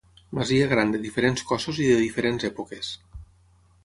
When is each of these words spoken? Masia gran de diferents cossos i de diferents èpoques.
Masia 0.37 0.69
gran 0.69 0.93
de 0.95 1.01
diferents 1.03 1.43
cossos 1.49 1.81
i 1.83 1.85
de 1.89 1.99
diferents 2.05 2.47
èpoques. 2.49 2.91